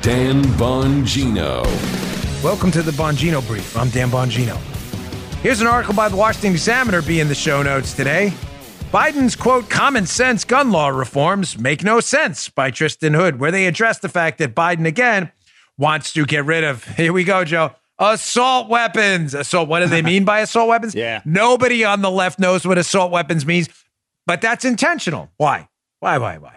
Dan 0.00 0.44
Bongino. 0.56 1.64
Welcome 2.42 2.70
to 2.70 2.82
the 2.82 2.92
Bongino 2.92 3.44
Brief. 3.46 3.76
I'm 3.76 3.88
Dan 3.90 4.10
Bongino. 4.10 4.56
Here's 5.42 5.60
an 5.60 5.66
article 5.66 5.92
by 5.92 6.08
the 6.08 6.14
Washington 6.16 6.52
Examiner 6.52 7.02
be 7.02 7.18
in 7.18 7.26
the 7.26 7.34
show 7.34 7.64
notes 7.64 7.92
today. 7.94 8.32
Biden's 8.92 9.34
quote, 9.34 9.68
common 9.68 10.06
sense 10.06 10.44
gun 10.44 10.70
law 10.70 10.88
reforms 10.88 11.58
make 11.58 11.82
no 11.82 11.98
sense 11.98 12.48
by 12.48 12.70
Tristan 12.70 13.12
Hood, 13.12 13.40
where 13.40 13.50
they 13.50 13.66
address 13.66 13.98
the 13.98 14.08
fact 14.08 14.38
that 14.38 14.54
Biden 14.54 14.86
again 14.86 15.32
wants 15.76 16.12
to 16.12 16.24
get 16.24 16.44
rid 16.44 16.62
of, 16.62 16.84
here 16.96 17.12
we 17.12 17.24
go, 17.24 17.44
Joe, 17.44 17.72
assault 17.98 18.68
weapons. 18.68 19.34
Assault, 19.34 19.68
what 19.68 19.80
do 19.80 19.88
they 19.88 20.02
mean 20.02 20.24
by 20.24 20.40
assault 20.40 20.68
weapons? 20.68 20.94
Yeah. 20.98 21.22
Nobody 21.24 21.84
on 21.84 22.02
the 22.02 22.10
left 22.10 22.38
knows 22.38 22.64
what 22.64 22.78
assault 22.78 23.10
weapons 23.10 23.44
means, 23.44 23.68
but 24.26 24.40
that's 24.40 24.64
intentional. 24.64 25.30
Why? 25.38 25.68
Why, 25.98 26.18
why, 26.18 26.38
why? 26.38 26.54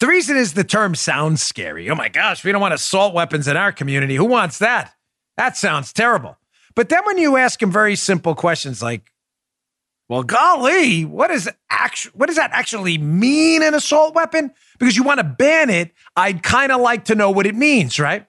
The 0.00 0.06
reason 0.06 0.36
is 0.36 0.54
the 0.54 0.64
term 0.64 0.94
sounds 0.94 1.42
scary. 1.42 1.90
Oh 1.90 1.94
my 1.94 2.08
gosh, 2.08 2.42
we 2.42 2.52
don't 2.52 2.60
want 2.60 2.74
assault 2.74 3.14
weapons 3.14 3.46
in 3.46 3.56
our 3.56 3.70
community. 3.70 4.16
Who 4.16 4.24
wants 4.24 4.58
that? 4.58 4.94
That 5.36 5.58
sounds 5.58 5.92
terrible. 5.92 6.38
But 6.74 6.88
then 6.88 7.04
when 7.04 7.18
you 7.18 7.36
ask 7.36 7.60
them 7.60 7.70
very 7.70 7.96
simple 7.96 8.34
questions 8.34 8.82
like, 8.82 9.12
well, 10.08 10.22
golly, 10.22 11.04
what 11.04 11.30
is 11.30 11.48
actually 11.68 12.12
what 12.14 12.26
does 12.26 12.36
that 12.36 12.50
actually 12.52 12.98
mean 12.98 13.62
an 13.62 13.74
assault 13.74 14.14
weapon? 14.14 14.52
Because 14.78 14.96
you 14.96 15.02
want 15.04 15.18
to 15.18 15.24
ban 15.24 15.68
it, 15.70 15.92
I'd 16.16 16.42
kind 16.42 16.72
of 16.72 16.80
like 16.80 17.04
to 17.04 17.14
know 17.14 17.30
what 17.30 17.46
it 17.46 17.54
means, 17.54 18.00
right? 18.00 18.26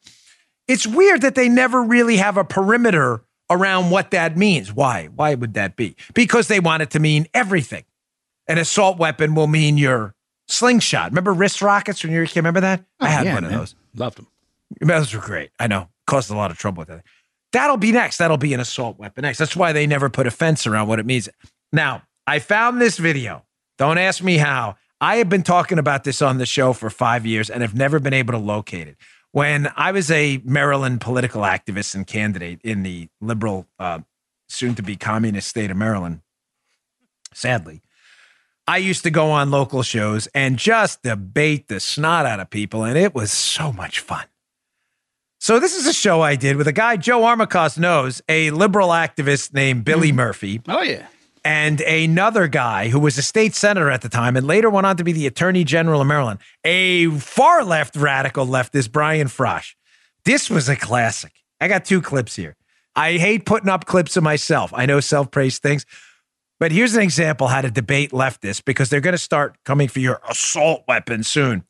It's 0.68 0.86
weird 0.86 1.22
that 1.22 1.36
they 1.36 1.50
never 1.50 1.82
really 1.82 2.18
have 2.18 2.38
a 2.38 2.44
perimeter 2.44 3.24
around 3.50 3.90
what 3.90 4.12
that 4.12 4.38
means. 4.38 4.74
Why? 4.74 5.08
Why 5.08 5.36
would 5.36 5.54
that 5.56 5.76
be? 5.76 5.96
Because 6.14 6.50
they 6.50 6.60
want 6.60 6.84
it 6.84 6.92
to 6.92 7.00
mean 7.00 7.28
everything. 7.34 7.86
An 8.48 8.58
assault 8.58 8.98
weapon 8.98 9.36
will 9.36 9.48
mean 9.48 9.78
your 9.78 10.16
slingshot. 10.52 11.12
Remember 11.12 11.34
wrist 11.34 11.62
rockets 11.62 12.04
when 12.04 12.12
you 12.12 12.20
were 12.20 12.26
a 12.26 12.28
kid? 12.28 12.38
Remember 12.38 12.62
that? 12.62 12.84
I 13.00 13.10
had 13.10 13.26
yeah, 13.26 13.34
one 13.34 13.44
of 13.44 13.52
those. 13.52 13.76
Loved 13.96 14.18
them. 14.18 14.28
Those 14.80 15.14
were 15.14 15.22
great. 15.22 15.52
I 15.60 15.68
know. 15.68 15.90
Caused 16.08 16.30
a 16.30 16.36
lot 16.36 16.52
of 16.52 16.58
trouble 16.58 16.82
with 16.82 16.90
that. 16.90 17.04
That'll 17.52 17.78
be 17.78 17.92
next. 17.92 18.18
That'll 18.18 18.38
be 18.38 18.54
an 18.54 18.60
assault 18.60 18.98
weapon 18.98 19.24
next. 19.24 19.38
That's 19.38 19.56
why 19.56 19.74
they 19.74 19.86
never 19.86 20.10
put 20.10 20.28
a 20.28 20.32
fence 20.32 20.66
around 20.66 20.88
what 20.88 21.00
it 21.00 21.06
means. 21.06 21.28
Now, 21.74 22.04
I 22.28 22.40
found 22.40 22.82
this 22.82 22.98
video. 22.98 23.46
Don't 23.78 23.98
ask 23.98 24.24
me 24.24 24.38
how. 24.38 24.78
I 25.02 25.16
have 25.18 25.30
been 25.30 25.44
talking 25.44 25.80
about 25.80 26.04
this 26.04 26.22
on 26.22 26.38
the 26.38 26.46
show 26.46 26.74
for 26.74 26.90
five 26.90 27.26
years 27.26 27.50
and 27.50 27.62
have 27.62 27.76
never 27.76 28.00
been 28.00 28.14
able 28.14 28.34
to 28.34 28.38
locate 28.38 28.88
it. 28.88 28.98
When 29.32 29.72
I 29.76 29.92
was 29.92 30.12
a 30.12 30.42
Maryland 30.46 31.02
political 31.02 31.42
activist 31.42 31.96
and 31.96 32.06
candidate 32.06 32.62
in 32.64 32.84
the 32.84 33.10
liberal, 33.20 33.68
uh, 33.80 34.00
soon 34.48 34.76
to 34.76 34.84
be 34.84 34.96
communist 34.98 35.48
state 35.48 35.72
of 35.72 35.78
Maryland, 35.78 36.22
sadly, 37.34 37.82
I 38.68 38.78
used 38.78 39.04
to 39.04 39.12
go 39.12 39.32
on 39.32 39.52
local 39.52 39.84
shows 39.84 40.28
and 40.28 40.58
just 40.58 41.02
debate 41.02 41.68
the 41.68 41.80
snot 41.80 42.26
out 42.26 42.40
of 42.40 42.50
people, 42.50 42.84
and 42.84 42.98
it 42.98 43.14
was 43.16 43.32
so 43.32 43.74
much 43.74 44.00
fun. 44.00 44.26
So 45.40 45.60
this 45.60 45.76
is 45.76 45.88
a 45.88 45.94
show 45.94 46.22
I 46.22 46.36
did 46.36 46.56
with 46.56 46.68
a 46.68 46.72
guy 46.72 46.98
Joe 46.98 47.22
Armacost 47.22 47.80
knows, 47.80 48.22
a 48.30 48.52
liberal 48.52 48.90
activist 48.90 49.54
named 49.54 49.84
Billy 49.84 50.10
mm-hmm. 50.10 50.18
Murphy, 50.18 50.62
Oh 50.68 50.84
yeah. 50.84 51.08
and 51.44 51.82
another 51.82 52.48
guy 52.48 52.90
who 52.90 53.00
was 53.00 53.18
a 53.18 53.24
state 53.24 53.56
senator 53.56 53.90
at 53.90 54.02
the 54.02 54.10
time 54.10 54.38
and 54.38 54.46
later 54.46 54.70
went 54.70 54.86
on 54.86 54.98
to 54.98 55.04
be 55.04 55.12
the 55.12 55.26
attorney 55.26 55.64
general 55.64 56.00
of 56.02 56.06
Maryland, 56.08 56.40
a 56.64 57.10
far 57.10 57.64
left 57.64 57.96
radical 57.96 58.46
leftist, 58.46 58.92
Brian 58.92 59.28
Frosh. 59.28 59.74
This 60.26 60.52
was 60.52 60.70
a 60.70 60.76
classic. 60.76 61.34
I 61.60 61.68
got 61.68 61.86
two 61.86 62.02
clips 62.02 62.36
here. 62.36 62.56
I 62.96 63.14
hate 63.14 63.46
putting 63.46 63.70
up 63.70 63.86
clips 63.86 64.16
of 64.18 64.24
myself. 64.24 64.72
I 64.76 64.86
know 64.86 65.00
self 65.00 65.32
praise 65.32 65.58
things, 65.58 65.88
but 66.62 66.72
here's 66.72 66.94
an 66.94 67.02
example 67.02 67.48
how 67.48 67.60
to 67.60 67.72
debate 67.72 68.12
leftists 68.12 68.64
because 68.64 68.92
they're 68.92 69.02
going 69.02 69.16
to 69.16 69.18
start 69.18 69.58
coming 69.66 69.88
for 69.88 69.98
your 69.98 70.22
assault 70.30 70.84
weapon 70.88 71.24
soon. 71.24 71.64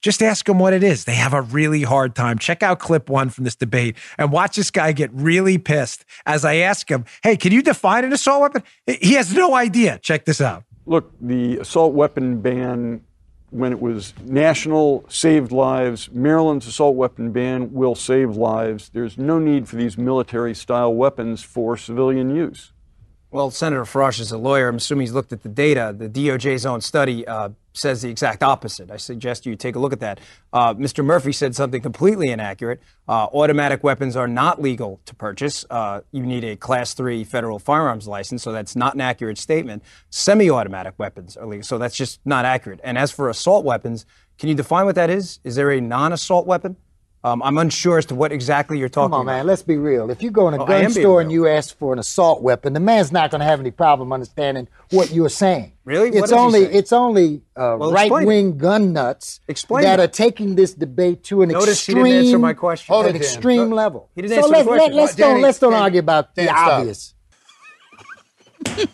Just 0.00 0.22
ask 0.22 0.46
them 0.46 0.58
what 0.58 0.72
it 0.72 0.82
is. 0.82 1.04
They 1.04 1.16
have 1.16 1.34
a 1.34 1.42
really 1.42 1.82
hard 1.82 2.14
time. 2.14 2.38
Check 2.38 2.62
out 2.62 2.78
clip 2.78 3.10
one 3.10 3.28
from 3.28 3.44
this 3.44 3.56
debate 3.56 3.96
and 4.16 4.32
watch 4.32 4.56
this 4.56 4.70
guy 4.70 4.92
get 4.92 5.10
really 5.12 5.58
pissed 5.58 6.06
as 6.24 6.46
I 6.46 6.54
ask 6.56 6.90
him, 6.90 7.04
Hey, 7.22 7.36
can 7.36 7.52
you 7.52 7.60
define 7.60 8.06
an 8.06 8.12
assault 8.14 8.40
weapon? 8.40 8.62
He 8.86 9.12
has 9.14 9.34
no 9.34 9.54
idea. 9.54 9.98
Check 9.98 10.24
this 10.24 10.40
out. 10.40 10.64
Look, 10.86 11.12
the 11.20 11.58
assault 11.58 11.92
weapon 11.92 12.40
ban, 12.40 13.02
when 13.50 13.72
it 13.72 13.80
was 13.82 14.14
national, 14.24 15.04
saved 15.10 15.52
lives. 15.52 16.10
Maryland's 16.10 16.66
assault 16.66 16.96
weapon 16.96 17.32
ban 17.32 17.70
will 17.74 17.94
save 17.94 18.34
lives. 18.34 18.88
There's 18.94 19.18
no 19.18 19.38
need 19.38 19.68
for 19.68 19.76
these 19.76 19.98
military 19.98 20.54
style 20.54 20.94
weapons 20.94 21.42
for 21.42 21.76
civilian 21.76 22.34
use. 22.34 22.72
Well, 23.30 23.50
Senator 23.50 23.82
Frosh 23.84 24.20
is 24.20 24.32
a 24.32 24.38
lawyer. 24.38 24.68
I'm 24.68 24.76
assuming 24.76 25.02
he's 25.02 25.12
looked 25.12 25.34
at 25.34 25.42
the 25.42 25.50
data. 25.50 25.94
The 25.96 26.08
DOJ's 26.08 26.64
own 26.64 26.80
study 26.80 27.26
uh, 27.28 27.50
says 27.74 28.00
the 28.00 28.08
exact 28.08 28.42
opposite. 28.42 28.90
I 28.90 28.96
suggest 28.96 29.44
you 29.44 29.54
take 29.54 29.76
a 29.76 29.78
look 29.78 29.92
at 29.92 30.00
that. 30.00 30.18
Uh, 30.50 30.72
Mr. 30.72 31.04
Murphy 31.04 31.32
said 31.32 31.54
something 31.54 31.82
completely 31.82 32.30
inaccurate. 32.30 32.80
Uh, 33.06 33.26
automatic 33.34 33.84
weapons 33.84 34.16
are 34.16 34.28
not 34.28 34.62
legal 34.62 35.02
to 35.04 35.14
purchase. 35.14 35.66
Uh, 35.68 36.00
you 36.10 36.24
need 36.24 36.42
a 36.42 36.56
Class 36.56 36.94
3 36.94 37.22
federal 37.22 37.58
firearms 37.58 38.08
license, 38.08 38.42
so 38.42 38.50
that's 38.50 38.74
not 38.74 38.94
an 38.94 39.02
accurate 39.02 39.36
statement. 39.36 39.82
Semi 40.08 40.48
automatic 40.48 40.94
weapons 40.96 41.36
are 41.36 41.46
legal, 41.46 41.64
so 41.64 41.76
that's 41.76 41.96
just 41.96 42.20
not 42.24 42.46
accurate. 42.46 42.80
And 42.82 42.96
as 42.96 43.12
for 43.12 43.28
assault 43.28 43.62
weapons, 43.62 44.06
can 44.38 44.48
you 44.48 44.54
define 44.54 44.86
what 44.86 44.94
that 44.94 45.10
is? 45.10 45.38
Is 45.44 45.54
there 45.54 45.70
a 45.70 45.82
non 45.82 46.14
assault 46.14 46.46
weapon? 46.46 46.78
Um, 47.24 47.42
I'm 47.42 47.58
unsure 47.58 47.98
as 47.98 48.06
to 48.06 48.14
what 48.14 48.30
exactly 48.30 48.78
you're 48.78 48.88
talking 48.88 49.10
Come 49.10 49.14
on, 49.14 49.26
about. 49.26 49.32
man. 49.38 49.46
Let's 49.48 49.62
be 49.62 49.76
real. 49.76 50.08
If 50.10 50.22
you 50.22 50.30
go 50.30 50.46
in 50.46 50.54
a 50.54 50.62
Oh, 50.62 50.66
gun 50.66 50.76
am 50.76 50.92
being 50.92 51.02
store 51.04 51.20
and 51.20 51.32
you 51.32 51.48
ask 51.48 51.76
for 51.76 51.92
an 51.92 51.98
assault 51.98 52.42
weapon, 52.42 52.74
the 52.74 52.80
man's 52.80 53.10
not 53.10 53.30
going 53.32 53.40
to 53.40 53.44
have 53.44 53.58
any 53.58 53.72
problem 53.72 54.12
understanding 54.12 54.68
what 54.90 55.10
you're 55.10 55.28
saying. 55.28 55.72
Really? 55.84 56.10
What 56.10 56.18
It's 56.18 56.26
is 56.26 56.32
only 56.32 56.60
saying? 56.66 56.76
it's 56.76 56.92
only 56.92 57.42
uh, 57.56 57.76
Well, 57.80 57.90
right 57.92 58.10
wing 58.10 58.56
gun 58.56 58.92
nuts 58.92 59.40
Explain 59.48 59.82
that 59.82 59.98
it. 59.98 60.02
are 60.04 60.06
taking 60.06 60.54
this 60.54 60.74
debate 60.74 61.24
to 61.24 61.42
an 61.42 61.48
Notice 61.48 61.84
he 61.84 61.92
extreme 61.92 62.04
didn't 62.04 62.24
answer 62.26 62.38
my 62.38 62.52
question. 62.54 62.94
an 62.94 63.02
Hold 63.02 63.14
it, 63.14 63.16
extreme 63.16 63.70
No, 63.70 63.76
level. 63.76 64.10
he 64.14 64.22
didn't 64.22 64.34
so 64.34 64.36
answer 64.36 64.48
the 64.48 64.52
let's, 64.52 64.68
question. 64.68 64.94
Let, 64.96 65.02
us 65.10 65.14
Danny, 65.16 65.32
don't 65.34 65.42
let's 65.42 65.58
don't 65.58 65.72
Danny, 65.72 65.82
argue 65.82 65.98
about 66.00 66.34
Dan, 66.36 66.46
the 66.46 66.52
stop. 66.52 66.72
obvious. 66.72 67.14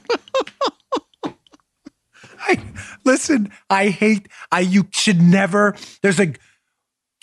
I, 2.47 2.63
listen, 3.05 3.51
I 3.71 3.89
hate, 3.89 4.29
I, 4.53 4.61
you 4.61 4.87
should 4.93 5.21
never, 5.21 5.75
there's 6.03 6.21
a, 6.21 6.33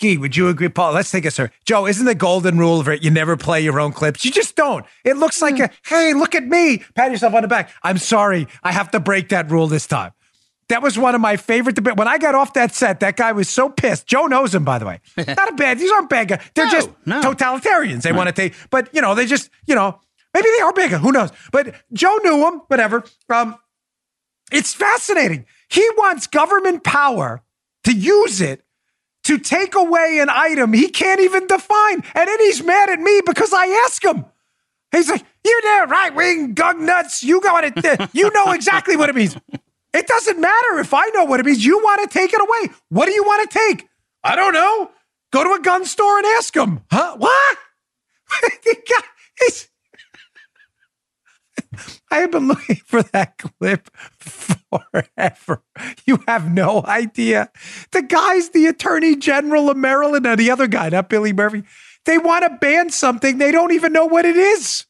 Gee, 0.02 0.18
would 0.18 0.36
you 0.36 0.48
agree, 0.48 0.68
Paul? 0.68 0.94
Let's 0.94 1.12
take 1.12 1.24
a 1.26 1.30
sir. 1.30 1.52
Joe, 1.64 1.86
isn't 1.86 2.04
the 2.04 2.16
golden 2.16 2.58
rule 2.58 2.80
of 2.80 2.88
it 2.88 3.04
you 3.04 3.10
never 3.12 3.36
play 3.36 3.60
your 3.60 3.78
own 3.78 3.92
clips? 3.92 4.24
You 4.24 4.32
just 4.32 4.56
don't. 4.56 4.84
It 5.04 5.16
looks 5.16 5.40
like 5.40 5.60
a, 5.60 5.70
hey, 5.84 6.12
look 6.12 6.34
at 6.34 6.44
me. 6.44 6.78
Pat 6.96 7.12
yourself 7.12 7.34
on 7.34 7.42
the 7.42 7.48
back. 7.48 7.70
I'm 7.84 7.98
sorry. 7.98 8.48
I 8.64 8.72
have 8.72 8.90
to 8.90 8.98
break 8.98 9.28
that 9.28 9.48
rule 9.48 9.68
this 9.68 9.86
time. 9.86 10.10
That 10.70 10.82
was 10.82 10.98
one 10.98 11.14
of 11.14 11.20
my 11.20 11.36
favorite 11.36 11.76
debates. 11.76 11.96
When 11.96 12.08
I 12.08 12.18
got 12.18 12.34
off 12.34 12.54
that 12.54 12.74
set, 12.74 12.98
that 12.98 13.16
guy 13.16 13.30
was 13.30 13.48
so 13.48 13.68
pissed. 13.68 14.08
Joe 14.08 14.26
knows 14.26 14.52
him, 14.52 14.64
by 14.64 14.80
the 14.80 14.86
way. 14.86 14.98
Not 15.16 15.50
a 15.50 15.54
bad, 15.54 15.78
these 15.78 15.92
aren't 15.92 16.10
bad 16.10 16.26
guys. 16.26 16.40
They're 16.56 16.66
just 16.66 16.90
totalitarians. 17.06 18.02
They 18.02 18.10
want 18.10 18.26
to 18.26 18.32
take, 18.32 18.54
but 18.70 18.92
you 18.92 19.02
know, 19.02 19.14
they 19.14 19.26
just, 19.26 19.50
you 19.66 19.76
know, 19.76 20.00
maybe 20.34 20.48
they 20.58 20.64
are 20.64 20.72
bigger. 20.72 20.98
Who 20.98 21.12
knows? 21.12 21.30
But 21.52 21.76
Joe 21.92 22.18
knew 22.24 22.44
him, 22.48 22.62
whatever. 22.66 23.04
Um, 23.28 23.56
it's 24.50 24.74
fascinating. 24.74 25.46
He 25.68 25.88
wants 25.96 26.26
government 26.26 26.82
power 26.82 27.44
to 27.84 27.92
use 27.92 28.40
it 28.40 28.64
to 29.24 29.38
take 29.38 29.74
away 29.74 30.18
an 30.20 30.28
item 30.30 30.72
he 30.72 30.88
can't 30.88 31.20
even 31.20 31.46
define. 31.46 32.02
And 32.14 32.28
then 32.28 32.40
he's 32.40 32.62
mad 32.62 32.90
at 32.90 33.00
me 33.00 33.20
because 33.24 33.52
I 33.52 33.66
ask 33.86 34.04
him. 34.04 34.24
He's 34.90 35.08
like, 35.08 35.24
You 35.44 35.60
there, 35.62 35.86
right 35.86 36.14
wing 36.14 36.54
gun 36.54 36.84
nuts. 36.86 37.22
You 37.22 37.40
got 37.40 37.64
it. 37.64 37.84
Uh, 37.84 38.08
you 38.12 38.30
know 38.32 38.52
exactly 38.52 38.96
what 38.96 39.08
it 39.08 39.14
means. 39.14 39.36
It 39.94 40.06
doesn't 40.06 40.40
matter 40.40 40.78
if 40.78 40.94
I 40.94 41.06
know 41.08 41.24
what 41.24 41.40
it 41.40 41.46
means. 41.46 41.64
You 41.64 41.78
want 41.78 42.02
to 42.02 42.18
take 42.18 42.32
it 42.32 42.40
away. 42.40 42.74
What 42.88 43.06
do 43.06 43.12
you 43.12 43.24
want 43.24 43.50
to 43.50 43.58
take? 43.58 43.88
I 44.24 44.36
don't 44.36 44.54
know. 44.54 44.90
Go 45.32 45.44
to 45.44 45.52
a 45.52 45.60
gun 45.60 45.84
store 45.84 46.18
and 46.18 46.26
ask 46.26 46.54
him. 46.56 46.80
Huh? 46.90 47.16
What? 47.18 47.58
I 52.10 52.18
have 52.18 52.30
been 52.30 52.48
looking 52.48 52.76
for 52.76 53.02
that 53.02 53.38
clip 53.38 53.90
forever. 54.92 55.62
You 56.06 56.22
have 56.26 56.52
no 56.52 56.82
idea. 56.84 57.50
The 57.92 58.02
guy's 58.02 58.50
the 58.50 58.66
attorney 58.66 59.16
general 59.16 59.70
of 59.70 59.76
Maryland, 59.76 60.26
and 60.26 60.38
the 60.38 60.50
other 60.50 60.66
guy, 60.66 60.88
not 60.88 61.08
Billy 61.08 61.32
Murphy. 61.32 61.62
They 62.04 62.18
want 62.18 62.44
to 62.44 62.58
ban 62.60 62.90
something, 62.90 63.38
they 63.38 63.52
don't 63.52 63.72
even 63.72 63.92
know 63.92 64.06
what 64.06 64.24
it 64.24 64.36
is. 64.36 64.86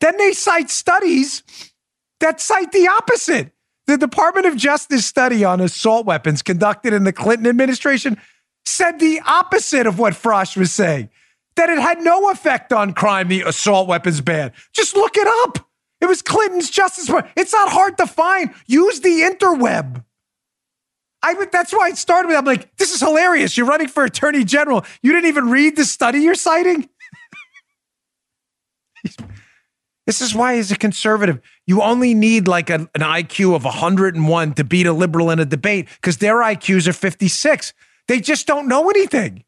Then 0.00 0.16
they 0.16 0.32
cite 0.32 0.70
studies 0.70 1.42
that 2.20 2.40
cite 2.40 2.72
the 2.72 2.88
opposite. 2.88 3.52
The 3.86 3.98
Department 3.98 4.46
of 4.46 4.56
Justice 4.56 5.04
study 5.04 5.44
on 5.44 5.60
assault 5.60 6.06
weapons 6.06 6.40
conducted 6.40 6.94
in 6.94 7.04
the 7.04 7.12
Clinton 7.12 7.46
administration 7.46 8.18
said 8.64 8.98
the 8.98 9.20
opposite 9.26 9.86
of 9.86 9.98
what 9.98 10.14
Frosh 10.14 10.56
was 10.56 10.72
saying. 10.72 11.10
that 11.56 11.70
it 11.70 11.78
had 11.78 12.00
no 12.00 12.30
effect 12.30 12.72
on 12.72 12.92
crime, 12.92 13.28
the 13.28 13.42
assault 13.42 13.88
weapons 13.88 14.20
ban. 14.20 14.52
Just 14.72 14.96
look 14.96 15.16
it 15.16 15.28
up. 15.44 15.68
It 16.00 16.06
was 16.06 16.22
Clinton's 16.22 16.70
Justice. 16.70 17.10
It's 17.36 17.52
not 17.52 17.68
hard 17.70 17.96
to 17.98 18.06
find. 18.06 18.52
Use 18.66 19.00
the 19.00 19.20
interweb. 19.22 20.04
I 21.24 21.46
that's 21.50 21.72
why 21.72 21.88
it 21.88 21.96
started 21.96 22.28
with. 22.28 22.36
I'm 22.36 22.44
like, 22.44 22.76
this 22.76 22.92
is 22.92 23.00
hilarious. 23.00 23.56
You're 23.56 23.66
running 23.66 23.88
for 23.88 24.04
attorney 24.04 24.44
general. 24.44 24.84
You 25.02 25.12
didn't 25.12 25.28
even 25.28 25.48
read 25.48 25.74
the 25.74 25.86
study 25.86 26.20
you're 26.20 26.34
citing. 26.34 26.90
this 30.06 30.20
is 30.20 30.34
why, 30.34 30.58
as 30.58 30.70
a 30.70 30.76
conservative, 30.76 31.40
you 31.66 31.80
only 31.80 32.12
need 32.12 32.46
like 32.46 32.68
a, 32.68 32.74
an 32.74 33.00
IQ 33.00 33.56
of 33.56 33.64
101 33.64 34.52
to 34.54 34.64
beat 34.64 34.86
a 34.86 34.92
liberal 34.92 35.30
in 35.30 35.38
a 35.38 35.46
debate 35.46 35.88
because 35.96 36.18
their 36.18 36.36
IQs 36.36 36.86
are 36.86 36.92
56. 36.92 37.72
They 38.06 38.20
just 38.20 38.46
don't 38.46 38.68
know 38.68 38.90
anything. 38.90 39.44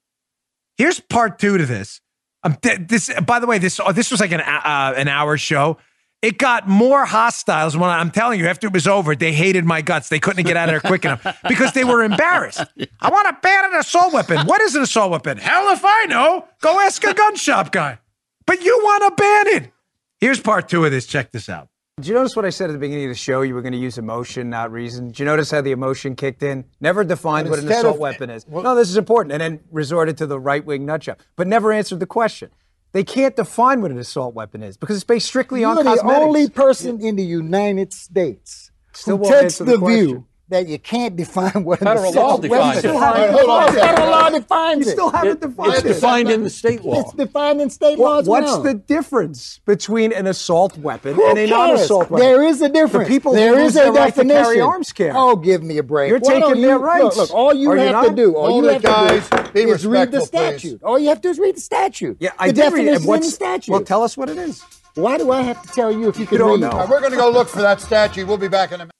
Here's 0.78 0.98
part 0.98 1.38
two 1.38 1.58
to 1.58 1.66
this. 1.66 2.00
Um, 2.42 2.56
th- 2.62 2.88
this, 2.88 3.12
by 3.26 3.38
the 3.38 3.46
way, 3.46 3.58
this 3.58 3.80
uh, 3.80 3.92
this 3.92 4.10
was 4.10 4.20
like 4.20 4.32
an 4.32 4.40
uh, 4.40 4.94
an 4.96 5.08
hour 5.08 5.36
show. 5.36 5.76
It 6.22 6.38
got 6.38 6.66
more 6.66 7.04
hostiles 7.04 7.76
when 7.76 7.90
I'm 7.90 8.10
telling 8.10 8.40
you, 8.40 8.46
after 8.48 8.66
it 8.66 8.72
was 8.72 8.86
over, 8.88 9.14
they 9.14 9.32
hated 9.32 9.64
my 9.64 9.82
guts. 9.82 10.08
They 10.08 10.18
couldn't 10.18 10.44
get 10.44 10.56
out 10.56 10.68
of 10.68 10.72
there 10.72 10.80
quick 10.80 11.04
enough 11.04 11.24
because 11.48 11.72
they 11.72 11.84
were 11.84 12.02
embarrassed. 12.02 12.64
I 13.00 13.10
want 13.10 13.28
to 13.28 13.36
ban 13.42 13.66
an 13.66 13.74
assault 13.78 14.12
weapon. 14.12 14.46
What 14.46 14.60
is 14.62 14.74
an 14.74 14.82
assault 14.82 15.10
weapon? 15.10 15.38
Hell 15.38 15.68
if 15.72 15.82
I 15.84 16.06
know. 16.06 16.48
Go 16.62 16.80
ask 16.80 17.04
a 17.04 17.12
gun 17.14 17.36
shop 17.36 17.70
guy. 17.70 17.98
But 18.46 18.62
you 18.62 18.78
want 18.82 19.16
to 19.16 19.22
ban 19.22 19.62
it. 19.62 19.72
Here's 20.18 20.40
part 20.40 20.68
two 20.68 20.84
of 20.84 20.90
this. 20.90 21.06
Check 21.06 21.32
this 21.32 21.48
out. 21.48 21.68
Did 21.98 22.08
you 22.08 22.14
notice 22.14 22.34
what 22.36 22.44
I 22.44 22.50
said 22.50 22.70
at 22.70 22.74
the 22.74 22.78
beginning 22.78 23.04
of 23.06 23.10
the 23.10 23.14
show? 23.14 23.42
You 23.42 23.54
were 23.54 23.62
going 23.62 23.72
to 23.72 23.78
use 23.78 23.96
emotion, 23.96 24.50
not 24.50 24.70
reason. 24.70 25.08
Did 25.08 25.18
you 25.20 25.24
notice 25.24 25.50
how 25.50 25.60
the 25.60 25.70
emotion 25.72 26.14
kicked 26.14 26.42
in? 26.42 26.64
Never 26.80 27.04
defined 27.04 27.48
what 27.48 27.58
an 27.58 27.70
assault 27.70 27.94
of- 27.94 28.00
weapon 28.00 28.30
is. 28.30 28.46
no, 28.48 28.74
this 28.74 28.88
is 28.88 28.96
important. 28.96 29.32
And 29.32 29.40
then 29.40 29.60
resorted 29.70 30.16
to 30.18 30.26
the 30.26 30.38
right 30.40 30.64
wing 30.64 30.84
nutshell, 30.86 31.16
but 31.36 31.46
never 31.46 31.72
answered 31.72 32.00
the 32.00 32.06
question. 32.06 32.50
They 32.96 33.04
can't 33.04 33.36
define 33.36 33.82
what 33.82 33.90
an 33.90 33.98
assault 33.98 34.34
weapon 34.34 34.62
is 34.62 34.78
because 34.78 34.96
it's 34.96 35.04
based 35.04 35.26
strictly 35.26 35.62
on 35.62 35.76
You're 35.76 35.84
the 35.84 35.90
cosmetics. 35.96 36.24
only 36.24 36.48
person 36.48 36.98
in 37.02 37.16
the 37.16 37.22
United 37.22 37.92
States 37.92 38.70
Still 38.94 39.18
who 39.18 39.30
takes 39.30 39.58
the, 39.58 39.66
the 39.66 39.76
view 39.76 40.24
that 40.48 40.68
you 40.68 40.78
can't 40.78 41.16
define 41.16 41.64
what 41.64 41.80
Federal 41.80 42.10
assault 42.10 42.42
law 42.44 42.48
defines 42.48 42.76
it. 42.76 42.80
Still 42.80 42.98
haven't 43.00 43.32
Hold 43.32 43.50
on. 43.50 43.72
Federal 43.74 44.10
law 44.10 44.30
defines 44.30 44.86
You 44.86 44.92
still 44.92 45.10
haven't 45.10 45.40
defined 45.40 45.72
It's 45.74 45.84
it. 45.84 45.88
defined 45.88 46.30
in 46.30 46.44
the 46.44 46.50
state 46.50 46.84
law. 46.84 47.00
It's 47.00 47.12
defined 47.14 47.60
in 47.60 47.70
state 47.70 47.98
What- 47.98 48.10
laws. 48.10 48.26
what's 48.28 48.52
now. 48.56 48.62
the 48.62 48.74
difference 48.74 49.60
between 49.66 50.12
an 50.12 50.26
assault 50.28 50.78
weapon 50.78 51.14
Who 51.14 51.26
and 51.28 51.38
a 51.38 51.46
non-assault 51.48 52.10
weapon? 52.10 52.26
There 52.26 52.42
is 52.44 52.62
a 52.62 52.68
difference. 52.68 53.08
The 53.08 53.14
people 53.14 53.32
who 53.32 53.38
there 53.38 53.56
lose 53.56 53.70
is 53.72 53.76
a 53.76 53.78
their 53.80 53.92
right 53.92 54.14
to 54.14 54.24
carry 54.24 54.60
arms 54.60 54.92
carry. 54.92 55.12
Oh, 55.16 55.34
give 55.34 55.62
me 55.64 55.78
a 55.78 55.82
break. 55.82 56.10
You're 56.10 56.20
Why 56.20 56.38
don't 56.38 56.48
taking 56.50 56.62
their 56.62 56.78
rights. 56.78 57.16
Look, 57.16 57.30
look, 57.30 57.34
all 57.34 57.52
you 57.52 57.70
Are 57.72 57.76
you 57.76 57.82
have 57.82 58.06
to 58.06 58.14
do, 58.14 58.34
all 58.36 58.48
Hold 58.50 58.64
you 58.64 58.70
have 58.70 58.82
guys. 58.82 59.28
to 59.30 59.36
do 59.42 59.50
Be 59.52 59.62
is 59.62 59.84
read 59.86 60.12
the 60.12 60.18
respectful, 60.18 60.20
please. 60.52 60.60
statute. 60.60 60.82
All 60.84 60.98
you 60.98 61.08
have 61.08 61.18
to 61.18 61.22
do 61.22 61.30
is 61.30 61.38
read 61.40 61.56
the 61.56 61.60
statute. 61.60 62.16
Yeah, 62.20 62.30
I 62.38 62.48
the 62.48 62.52
did 62.52 62.60
read 62.72 62.84
definition 62.84 62.86
it. 62.86 62.90
is 62.90 62.96
And 62.98 63.04
in 63.04 63.08
what's- 63.08 63.26
the 63.26 63.32
statute. 63.32 63.72
Well, 63.72 63.80
tell 63.82 64.02
us 64.04 64.16
what 64.16 64.28
it 64.30 64.38
is. 64.38 64.62
Why 64.94 65.18
do 65.18 65.30
I 65.32 65.42
have 65.42 65.60
to 65.62 65.68
tell 65.72 65.90
you 65.92 66.08
if 66.08 66.18
you 66.18 66.26
can 66.26 66.38
don't 66.38 66.60
read? 66.62 66.70
know. 66.72 66.86
We're 66.88 67.00
going 67.00 67.10
to 67.10 67.18
go 67.18 67.30
look 67.30 67.48
for 67.48 67.60
that 67.62 67.80
statue. 67.80 68.24
We'll 68.24 68.38
be 68.38 68.48
back 68.48 68.70
in 68.70 68.76
a 68.76 68.78
minute. 68.84 68.92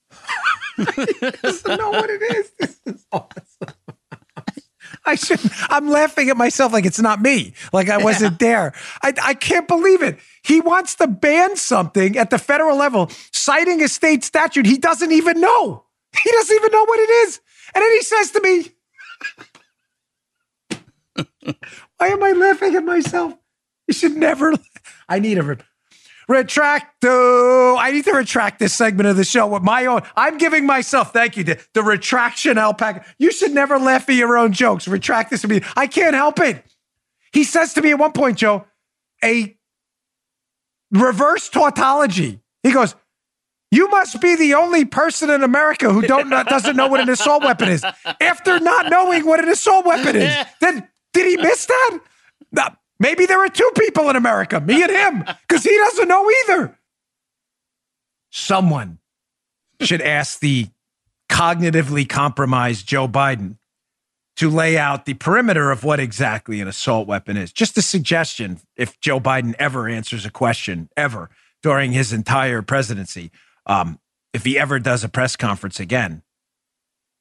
doesn't 1.42 1.78
know 1.78 1.90
what 1.90 2.10
it 2.10 2.22
is. 2.22 2.50
This 2.58 2.80
is 2.86 3.06
awesome. 3.12 3.74
I 5.04 5.14
should. 5.14 5.40
I'm 5.68 5.88
laughing 5.88 6.30
at 6.30 6.36
myself 6.36 6.72
like 6.72 6.84
it's 6.84 7.00
not 7.00 7.20
me. 7.20 7.54
Like 7.72 7.88
I 7.88 7.98
wasn't 7.98 8.38
there. 8.38 8.72
I, 9.02 9.14
I 9.22 9.34
can't 9.34 9.68
believe 9.68 10.02
it. 10.02 10.18
He 10.42 10.60
wants 10.60 10.96
to 10.96 11.06
ban 11.06 11.56
something 11.56 12.16
at 12.18 12.30
the 12.30 12.38
federal 12.38 12.76
level, 12.76 13.10
citing 13.32 13.82
a 13.82 13.88
state 13.88 14.24
statute 14.24 14.66
he 14.66 14.78
doesn't 14.78 15.12
even 15.12 15.40
know. 15.40 15.84
He 16.22 16.30
doesn't 16.30 16.56
even 16.56 16.72
know 16.72 16.84
what 16.84 16.98
it 17.00 17.10
is. 17.10 17.40
And 17.74 17.82
then 17.82 17.92
he 17.92 18.02
says 18.02 18.30
to 18.32 18.40
me, 18.40 18.70
Why 21.98 22.08
am 22.08 22.22
I 22.22 22.32
laughing 22.32 22.74
at 22.74 22.84
myself? 22.84 23.34
You 23.86 23.94
should 23.94 24.16
never. 24.16 24.52
I 25.08 25.18
need 25.20 25.38
a 25.38 25.56
retracto. 26.28 27.76
I 27.78 27.90
need 27.92 28.04
to 28.04 28.12
retract 28.12 28.58
this 28.58 28.74
segment 28.74 29.08
of 29.08 29.16
the 29.16 29.24
show 29.24 29.46
with 29.46 29.62
my 29.62 29.86
own. 29.86 30.02
I'm 30.16 30.38
giving 30.38 30.66
myself, 30.66 31.12
thank 31.12 31.36
you, 31.36 31.44
the, 31.44 31.64
the 31.74 31.82
retraction 31.82 32.58
alpaca. 32.58 33.04
You 33.18 33.30
should 33.32 33.52
never 33.52 33.78
laugh 33.78 34.08
at 34.08 34.14
your 34.14 34.36
own 34.36 34.52
jokes. 34.52 34.88
Retract 34.88 35.30
this 35.30 35.42
to 35.42 35.48
me. 35.48 35.62
I 35.76 35.86
can't 35.86 36.14
help 36.14 36.40
it. 36.40 36.64
He 37.32 37.44
says 37.44 37.74
to 37.74 37.82
me 37.82 37.90
at 37.90 37.98
one 37.98 38.12
point, 38.12 38.38
Joe, 38.38 38.64
a 39.22 39.56
reverse 40.90 41.48
tautology. 41.48 42.40
He 42.62 42.72
goes, 42.72 42.94
you 43.70 43.88
must 43.88 44.20
be 44.20 44.36
the 44.36 44.54
only 44.54 44.84
person 44.84 45.28
in 45.28 45.42
America 45.42 45.92
who 45.92 46.02
don't 46.02 46.28
know, 46.28 46.42
doesn't 46.44 46.76
know 46.76 46.86
what 46.86 47.00
an 47.00 47.08
assault 47.08 47.42
weapon 47.42 47.68
is. 47.68 47.84
After 48.20 48.60
not 48.60 48.90
knowing 48.90 49.26
what 49.26 49.42
an 49.42 49.48
assault 49.48 49.84
weapon 49.84 50.16
is, 50.16 50.34
then 50.60 50.88
did 51.12 51.26
he 51.26 51.36
miss 51.36 51.66
that? 51.66 52.76
Maybe 52.98 53.26
there 53.26 53.44
are 53.44 53.48
two 53.48 53.70
people 53.76 54.08
in 54.08 54.16
America, 54.16 54.60
me 54.60 54.82
and 54.82 54.90
him, 54.90 55.24
because 55.46 55.64
he 55.64 55.76
doesn't 55.76 56.08
know 56.08 56.30
either. 56.30 56.78
Someone 58.30 58.98
should 59.80 60.00
ask 60.00 60.40
the 60.40 60.68
cognitively 61.28 62.08
compromised 62.08 62.86
Joe 62.86 63.06
Biden 63.08 63.58
to 64.36 64.50
lay 64.50 64.76
out 64.76 65.06
the 65.06 65.14
perimeter 65.14 65.70
of 65.70 65.82
what 65.82 65.98
exactly 65.98 66.60
an 66.60 66.68
assault 66.68 67.08
weapon 67.08 67.36
is. 67.36 67.52
Just 67.52 67.76
a 67.78 67.82
suggestion 67.82 68.60
if 68.76 69.00
Joe 69.00 69.18
Biden 69.18 69.54
ever 69.58 69.88
answers 69.88 70.26
a 70.26 70.30
question, 70.30 70.88
ever 70.96 71.30
during 71.62 71.92
his 71.92 72.12
entire 72.12 72.62
presidency, 72.62 73.30
um, 73.66 73.98
if 74.32 74.44
he 74.44 74.58
ever 74.58 74.78
does 74.78 75.02
a 75.02 75.08
press 75.08 75.36
conference 75.36 75.80
again. 75.80 76.22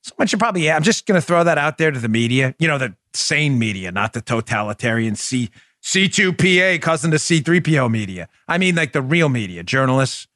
Someone 0.03 0.27
should 0.27 0.39
probably, 0.39 0.69
I'm 0.69 0.83
just 0.83 1.07
going 1.07 1.19
to 1.19 1.25
throw 1.25 1.43
that 1.43 1.57
out 1.57 1.77
there 1.77 1.89
to 1.89 1.99
the 1.99 2.09
media, 2.09 2.53
you 2.59 2.67
know, 2.67 2.77
the 2.77 2.95
sane 3.13 3.57
media, 3.57 3.91
not 3.91 4.13
the 4.13 4.21
totalitarian 4.21 5.15
C, 5.15 5.49
C2PA, 5.85 6.81
cousin 6.81 7.11
to 7.11 7.17
C3PO 7.17 7.91
media. 7.91 8.27
I 8.47 8.57
mean, 8.57 8.73
like 8.73 8.91
the 8.91 9.03
real 9.03 9.29
media, 9.29 9.61
journalists 9.61 10.27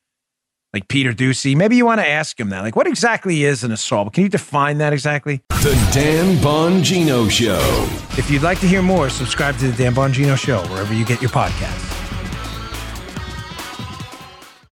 like 0.74 0.88
Peter 0.88 1.12
Doocy. 1.12 1.56
Maybe 1.56 1.76
you 1.76 1.88
want 1.88 2.00
to 2.00 2.08
ask 2.08 2.40
him 2.40 2.50
that. 2.50 2.62
Like, 2.62 2.76
what 2.76 2.86
exactly 2.86 3.44
is 3.44 3.64
an 3.64 3.72
assault? 3.72 4.14
Can 4.14 4.22
you 4.22 4.30
define 4.30 4.78
that 4.78 4.94
exactly? 4.94 5.42
The 5.50 5.90
Dan 5.92 6.36
Bongino 6.38 7.32
Show. 7.32 7.60
If 8.16 8.30
you'd 8.30 8.44
like 8.44 8.60
to 8.60 8.68
hear 8.68 8.84
more, 8.84 9.10
subscribe 9.10 9.58
to 9.58 9.72
the 9.72 9.76
Dan 9.76 9.96
Bongino 9.96 10.38
Show 10.38 10.62
wherever 10.68 10.94
you 10.94 11.04
get 11.04 11.20
your 11.20 11.32
podcasts. 11.32 11.99